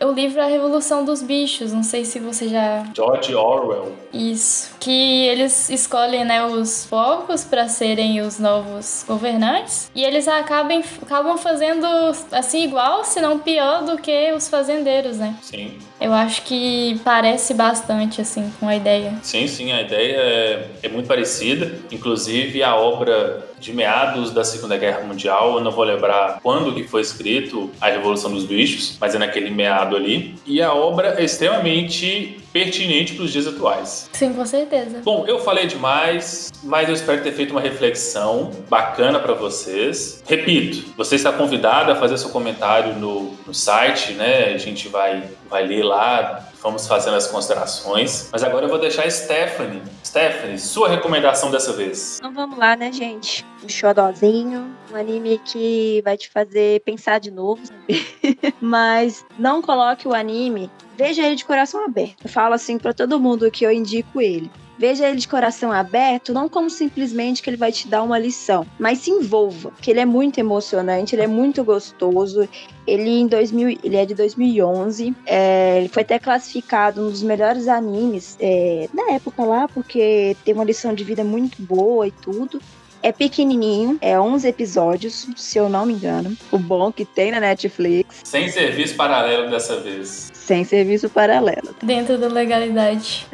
[0.00, 1.72] o livro A Revolução dos Bichos.
[1.72, 2.84] Não sei se você já.
[2.94, 3.92] George Orwell.
[4.12, 4.74] Isso.
[4.78, 11.36] Que eles escolhem, né, os porcos para serem os novos governantes e eles acabam, acabam
[11.38, 11.86] fazendo
[12.30, 15.34] assim igual, se não pior do que os fazendeiros, né?
[15.42, 15.78] Sim.
[16.02, 19.14] Eu acho que parece bastante assim com a ideia.
[19.22, 21.78] Sim, sim, a ideia é, é muito parecida.
[21.92, 26.82] Inclusive a obra de meados da Segunda Guerra Mundial, eu não vou lembrar quando que
[26.82, 30.34] foi escrito a Revolução dos Bichos, mas é naquele meado ali.
[30.44, 34.10] E a obra é extremamente pertinente para os dias atuais.
[34.12, 35.00] Sim, com certeza.
[35.04, 40.22] Bom, eu falei demais, mas eu espero ter feito uma reflexão bacana para vocês.
[40.26, 44.52] Repito, você está convidado a fazer seu comentário no, no site, né?
[44.54, 48.28] A gente vai, vai ler lá Vamos fazendo as considerações.
[48.30, 49.82] Mas agora eu vou deixar a Stephanie.
[50.04, 52.18] Stephanie, sua recomendação dessa vez.
[52.18, 53.44] Então vamos lá, né, gente?
[53.64, 57.62] Um xodózinho, um anime que vai te fazer pensar de novo.
[58.60, 62.24] Mas não coloque o anime, veja ele de coração aberto.
[62.24, 64.50] Eu falo assim para todo mundo que eu indico ele.
[64.78, 68.66] Veja ele de coração aberto, não como simplesmente que ele vai te dar uma lição,
[68.80, 72.48] mas se envolva, que ele é muito emocionante, ele é muito gostoso.
[72.84, 77.68] Ele em 2000, ele é de 2011, é, ele foi até classificado um dos melhores
[77.68, 82.60] animes é, na época lá, porque tem uma lição de vida muito boa e tudo.
[83.02, 86.36] É pequenininho, é 11 episódios, se eu não me engano.
[86.52, 88.20] O bom que tem na Netflix.
[88.22, 90.30] Sem serviço paralelo dessa vez.
[90.32, 91.74] Sem serviço paralelo.
[91.82, 93.26] Dentro da legalidade.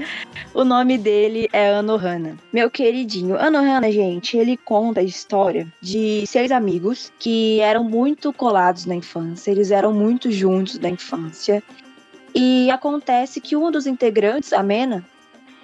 [0.55, 2.39] O nome dele é Anohana.
[2.51, 3.37] Meu queridinho.
[3.39, 9.51] Anohana, gente, ele conta a história de seis amigos que eram muito colados na infância.
[9.51, 11.63] Eles eram muito juntos na infância.
[12.35, 15.05] E acontece que um dos integrantes, a Mena,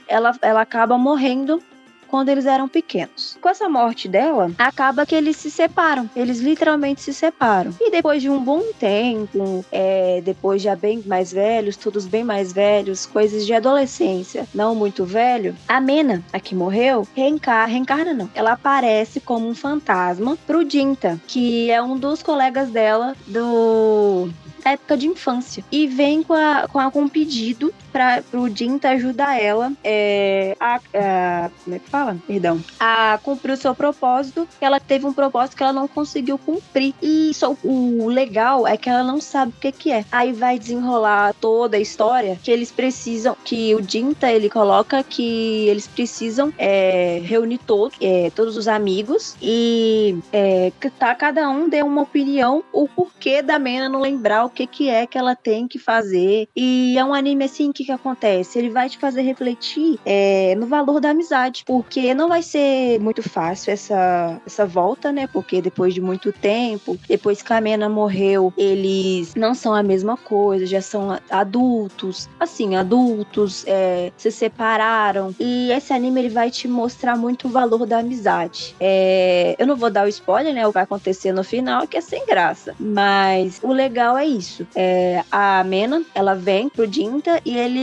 [0.06, 1.62] ela, ela acaba morrendo
[2.08, 3.36] quando eles eram pequenos.
[3.40, 6.08] Com essa morte dela, acaba que eles se separam.
[6.14, 7.74] Eles literalmente se separam.
[7.80, 12.52] E depois de um bom tempo, é, depois já bem mais velhos, todos bem mais
[12.52, 18.30] velhos, coisas de adolescência, não muito velho, a Mena, a que morreu, reencarna, reencarna não.
[18.34, 24.28] Ela aparece como um fantasma pro Dinta, que é um dos colegas dela do
[24.64, 25.64] época de infância.
[25.70, 30.56] E vem com, a, com, a, com um pedido para o Dinta ajudar ela é,
[30.58, 32.16] a, a, Como é que fala?
[32.26, 32.60] Perdão.
[32.80, 34.48] A cumprir o seu propósito.
[34.60, 36.92] Ela teve um propósito que ela não conseguiu cumprir.
[37.00, 40.04] E só, o legal é que ela não sabe o que, que é.
[40.10, 43.36] Aí vai desenrolar toda a história que eles precisam.
[43.44, 49.36] Que o Dinta ele coloca que eles precisam é, reunir todos, é, todos os amigos
[49.40, 54.50] e é, tá, cada um dê uma opinião o porquê da Mena não lembrar o
[54.50, 56.48] que, que é que ela tem que fazer.
[56.56, 58.58] E é um anime assim, o que, acontece?
[58.58, 63.22] Ele vai te fazer refletir é, no valor da amizade, porque não vai ser muito
[63.22, 65.26] fácil essa, essa volta, né?
[65.26, 70.16] Porque depois de muito tempo, depois que a Mena morreu, eles não são a mesma
[70.16, 75.34] coisa, já são adultos, assim, adultos, é, se separaram.
[75.38, 78.74] E esse anime ele vai te mostrar muito o valor da amizade.
[78.80, 80.66] É, eu não vou dar o spoiler, né?
[80.66, 82.74] O que vai acontecer no final, que é sem graça.
[82.78, 84.66] Mas o legal é isso isso.
[84.74, 87.73] É, a Mena, ela vem pro Dinta e ele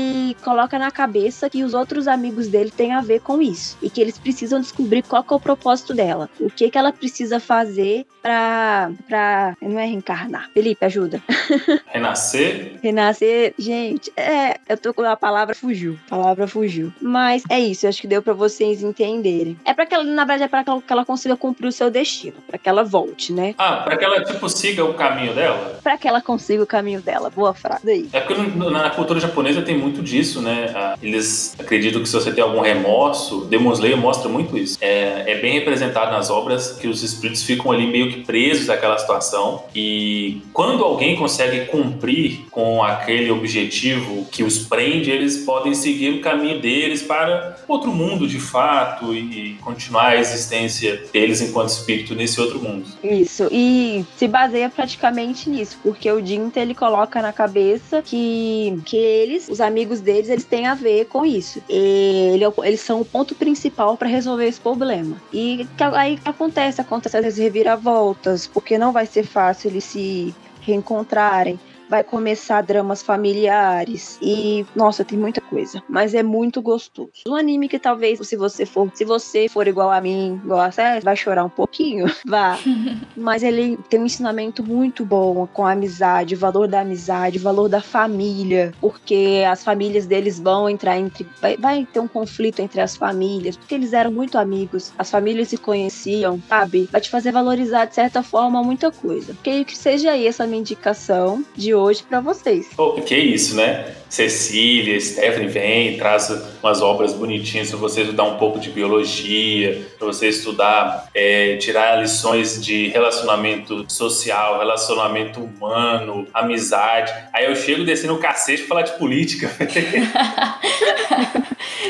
[0.44, 3.78] coloca na cabeça que os outros amigos dele têm a ver com isso.
[3.82, 6.30] E que eles precisam descobrir qual é o propósito dela.
[6.40, 8.92] O que que ela precisa fazer pra...
[9.08, 10.50] pra não é reencarnar.
[10.54, 11.22] Felipe, ajuda.
[11.88, 12.80] Renascer?
[12.82, 14.60] Renascer, gente, é...
[14.68, 15.98] Eu tô com a palavra fugiu.
[16.08, 16.94] A palavra fugiu.
[17.02, 19.58] Mas é isso, eu acho que deu pra vocês entenderem.
[19.66, 22.36] É pra que ela, na verdade, é pra que ela consiga cumprir o seu destino.
[22.48, 23.56] Pra que ela volte, né?
[23.58, 25.80] Ah, pra que ela, tipo, siga o caminho dela?
[25.82, 27.30] Pra que ela consiga siga o caminho dela.
[27.30, 28.10] Boa frase aí.
[28.12, 30.72] É porque na cultura japonesa tem muito disso, né?
[30.76, 34.78] Ah, eles acreditam que se você tem algum remorso, Demon Slayer mostra muito isso.
[34.82, 38.98] É, é bem representado nas obras que os espíritos ficam ali meio que presos àquela
[38.98, 46.12] situação e quando alguém consegue cumprir com aquele objetivo que os prende, eles podem seguir
[46.12, 52.16] o caminho deles para outro mundo de fato e continuar a existência deles enquanto espírito
[52.16, 52.86] nesse outro mundo.
[53.04, 58.96] Isso, e se baseia praticamente nisso, porque o então ele coloca na cabeça que, que
[58.96, 59.60] eles, os
[60.02, 61.62] deles, eles têm a ver com isso.
[61.68, 65.22] Ele, é eles são o ponto principal para resolver esse problema.
[65.34, 71.60] E aí acontece, acontece as reviravoltas, porque não vai ser fácil eles se reencontrarem
[71.92, 77.12] vai começar dramas familiares e nossa, tem muita coisa, mas é muito gostoso.
[77.28, 81.00] Um anime que talvez se você for, se você for igual a mim, gosta, é,
[81.02, 82.58] vai chorar um pouquinho, vá.
[83.18, 87.42] mas ele tem um ensinamento muito bom com a amizade, o valor da amizade, o
[87.42, 92.62] valor da família, porque as famílias deles vão entrar entre vai, vai ter um conflito
[92.62, 96.88] entre as famílias, porque eles eram muito amigos, as famílias se conheciam, sabe?
[96.90, 99.36] Vai te fazer valorizar de certa forma muita coisa.
[99.44, 102.70] Que que seja aí essa minha indicação de hoje para vocês.
[102.76, 103.96] Pô, que isso, né?
[104.12, 106.30] Cecília, Stephanie vem, traz
[106.62, 112.02] umas obras bonitinhas para você estudar um pouco de biologia, para você estudar, é, tirar
[112.02, 117.14] lições de relacionamento social, relacionamento humano, amizade.
[117.32, 119.50] Aí eu chego descendo o cacete pra falar de política.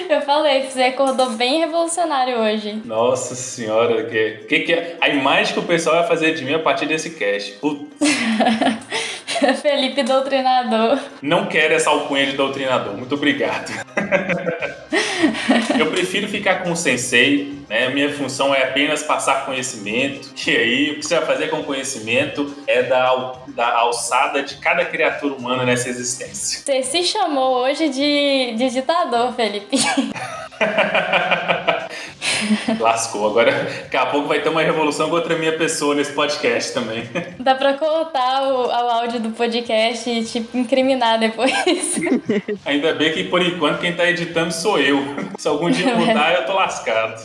[0.08, 2.84] eu falei, você acordou bem revolucionário hoje.
[2.86, 4.96] Nossa senhora, que, que, que é?
[5.02, 7.54] a imagem que o pessoal vai fazer de mim a partir desse cast.
[7.54, 7.88] Putz.
[9.62, 11.00] Felipe Doutrinador.
[11.22, 12.96] Não quero essa alcunha de doutrinador.
[12.96, 13.72] Muito obrigado.
[15.78, 17.90] Eu prefiro ficar com o sensei, né?
[17.90, 20.30] Minha função é apenas passar conhecimento.
[20.48, 24.58] E aí, o que você vai fazer com o conhecimento é da, da alçada de
[24.58, 26.60] cada criatura humana nessa existência.
[26.60, 29.78] Você se chamou hoje de, de ditador, Felipe.
[32.80, 33.28] Lascou.
[33.28, 33.52] Agora,
[33.84, 37.10] daqui a pouco vai ter uma revolução contra a minha pessoa nesse podcast também.
[37.40, 41.52] Dá pra cortar o, o áudio do podcast e te incriminar depois.
[42.66, 45.00] Ainda bem que, por enquanto, quem tá editando sou eu.
[45.38, 47.22] Se algum dia mudar, eu tô lascado.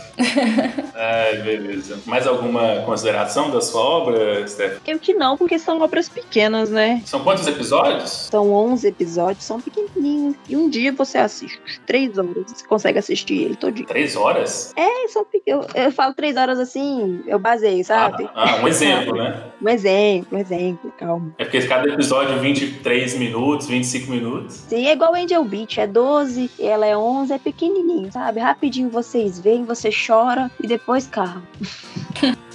[0.94, 1.98] Ai, beleza.
[2.06, 4.78] Mais alguma consideração da sua obra, Steph?
[4.86, 7.02] Eu que não, porque são obras pequenas, né?
[7.04, 8.10] São quantos episódios?
[8.30, 10.36] São 11 episódios, são pequenininhos.
[10.48, 11.60] E um dia você assiste.
[11.86, 12.32] Três horas.
[12.46, 13.86] Você consegue assistir ele todo dia.
[13.86, 14.55] Três horas?
[14.76, 18.28] É, são eu, eu falo três horas assim, eu baseio, sabe?
[18.34, 19.44] Ah, ah um exemplo, né?
[19.60, 21.34] Um exemplo, um exemplo, calma.
[21.38, 24.56] É porque cada episódio 23 minutos, 25 minutos.
[24.68, 28.40] Sim, é igual Angel Beach, é 12, ela é 11, é pequenininho, sabe?
[28.40, 31.42] Rapidinho vocês veem, você chora e depois carro.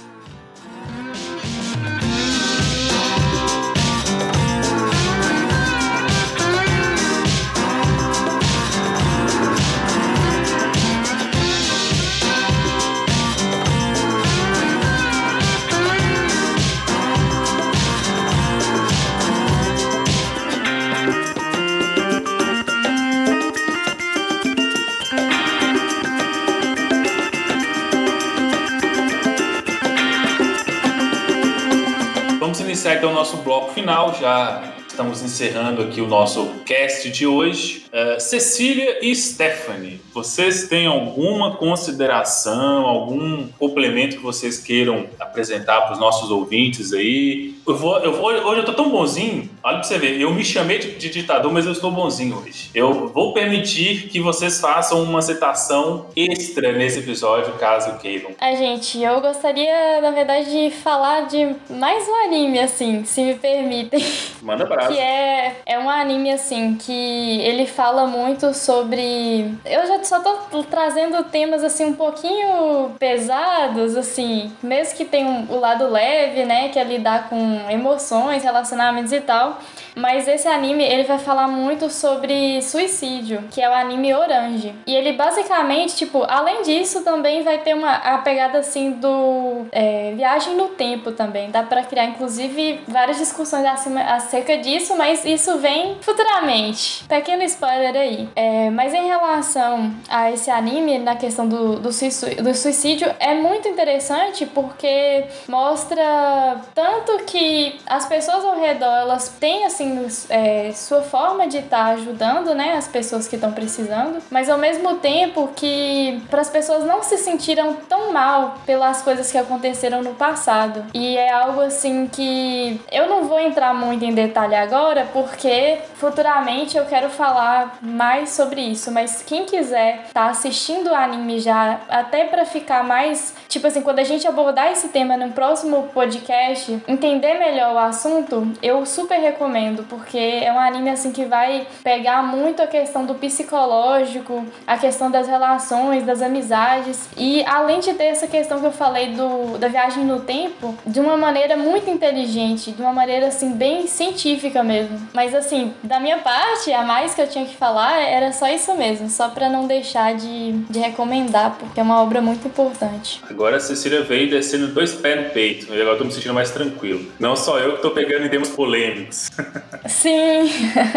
[33.42, 37.86] bloco final, já estamos encerrando aqui o nosso cast de hoje.
[37.92, 45.92] Uh, Cecília e Stephanie, vocês têm alguma consideração, algum complemento que vocês queiram apresentar para
[45.92, 47.54] os nossos ouvintes aí?
[47.66, 50.44] Eu vou, eu vou, hoje eu tô tão bonzinho, olha para você ver, eu me
[50.44, 52.70] chamei de, de, ditador, mas eu estou bonzinho hoje.
[52.74, 58.30] Eu vou permitir que vocês façam uma citação extra nesse episódio, caso queiram.
[58.40, 63.34] A gente, eu gostaria, na verdade, de falar de mais um anime, assim, se me
[63.34, 64.04] permitem.
[64.42, 64.92] Manda brasa.
[64.92, 69.54] Que é, é um anime, assim, que ele fala fala muito sobre.
[69.64, 75.58] Eu já só tô trazendo temas assim um pouquinho pesados, assim, mesmo que tenha o
[75.58, 79.58] lado leve, né, que é lidar com emoções, relacionamentos e tal.
[79.94, 84.74] Mas esse anime, ele vai falar muito sobre suicídio, que é o anime Orange.
[84.86, 90.12] E ele basicamente, tipo, além disso, também vai ter uma a pegada assim do é,
[90.16, 91.50] viagem no tempo também.
[91.50, 97.04] Dá para criar, inclusive, várias discussões acima, acerca disso, mas isso vem futuramente.
[97.04, 98.28] Pequeno spoiler aí.
[98.34, 103.34] É, mas em relação a esse anime, na questão do, do, suicídio, do suicídio, é
[103.34, 111.02] muito interessante porque mostra tanto que as pessoas ao redor elas têm assim é, sua
[111.02, 115.48] forma de estar tá ajudando, né, as pessoas que estão precisando, mas ao mesmo tempo
[115.54, 120.84] que para as pessoas não se sentiram tão mal pelas coisas que aconteceram no passado.
[120.94, 126.76] E é algo assim que eu não vou entrar muito em detalhe agora, porque futuramente
[126.76, 129.81] eu quero falar mais sobre isso, mas quem quiser
[130.12, 134.88] tá assistindo anime já, até para ficar mais, tipo assim, quando a gente abordar esse
[134.88, 140.90] tema no próximo podcast, entender melhor o assunto, eu super recomendo, porque é um anime
[140.90, 147.08] assim que vai pegar muito a questão do psicológico, a questão das relações, das amizades
[147.16, 151.00] e além de ter essa questão que eu falei do da viagem no tempo, de
[151.00, 154.98] uma maneira muito inteligente, de uma maneira assim bem científica mesmo.
[155.12, 158.74] Mas assim, da minha parte, a mais que eu tinha que falar era só isso
[158.74, 163.20] mesmo, só para não deixar de, de recomendar, porque é uma obra muito importante.
[163.28, 166.34] Agora a Cecília veio descendo dois pés no peito, e agora eu tô me sentindo
[166.34, 167.10] mais tranquilo.
[167.18, 169.30] Não só eu que tô pegando em termos polêmicos.
[169.86, 170.50] Sim,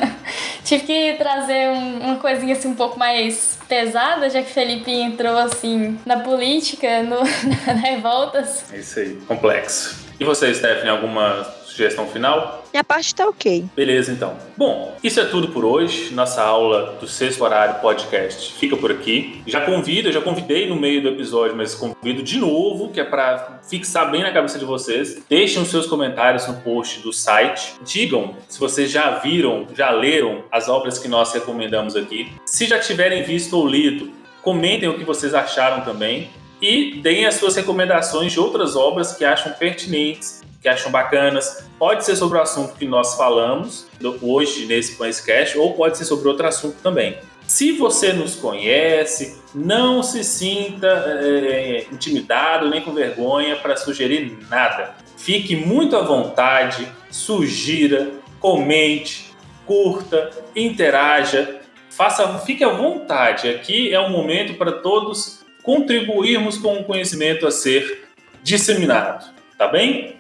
[0.63, 5.37] tive que trazer um, uma coisinha assim um pouco mais pesada, já que Felipe entrou
[5.37, 7.19] assim na política, no,
[7.65, 8.65] nas revoltas.
[8.71, 10.05] É isso aí, complexo.
[10.19, 11.45] E você, Stephanie, alguma
[11.75, 12.63] sugestão final?
[12.73, 13.65] Minha parte tá ok.
[13.75, 14.35] Beleza, então.
[14.57, 16.13] Bom, isso é tudo por hoje.
[16.13, 19.41] Nossa aula do sexto horário podcast fica por aqui.
[19.45, 23.03] Já convido, eu já convidei no meio do episódio, mas convido de novo, que é
[23.03, 25.21] para fixar bem na cabeça de vocês.
[25.29, 27.73] Deixem os seus comentários no post do site.
[27.83, 32.31] Digam se vocês já viram, já leram as obras que nós recomendamos aqui.
[32.45, 34.11] Se já tiverem visto ou lido,
[34.41, 36.29] comentem o que vocês acharam também
[36.65, 41.63] e deem as suas recomendações de outras obras que acham pertinentes que acham bacanas.
[41.77, 43.85] Pode ser sobre o assunto que nós falamos
[44.19, 47.19] hoje nesse podcast, ou pode ser sobre outro assunto também.
[47.45, 54.95] Se você nos conhece, não se sinta é, intimidado nem com vergonha para sugerir nada.
[55.15, 58.09] Fique muito à vontade, sugira,
[58.39, 59.31] comente,
[59.67, 61.59] curta, interaja,
[61.91, 63.49] faça, fique à vontade.
[63.49, 65.34] Aqui é um momento para todos
[65.65, 68.07] contribuirmos com o conhecimento a ser
[68.43, 69.25] disseminado,
[69.57, 70.17] tá bem?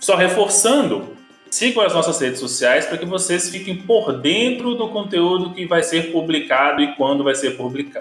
[0.00, 1.16] Só reforçando,
[1.48, 5.82] sigam as nossas redes sociais para que vocês fiquem por dentro do conteúdo que vai
[5.82, 7.56] ser publicado e quando vai ser